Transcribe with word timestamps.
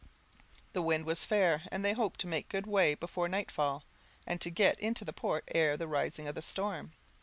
The 0.73 0.81
wind 0.81 1.05
was 1.05 1.25
fair, 1.25 1.61
and 1.71 1.85
they 1.85 1.93
hoped 1.93 2.19
to 2.21 2.27
make 2.27 2.49
good 2.49 2.65
way 2.65 2.95
before 2.95 3.27
nightfall, 3.27 3.83
and 4.25 4.41
to 4.41 4.49
get 4.49 4.79
into 4.79 5.05
port 5.13 5.43
ere 5.53 5.77
the 5.77 5.87
rising 5.87 6.27
of 6.27 6.33
the 6.33 6.41
storm. 6.41 6.93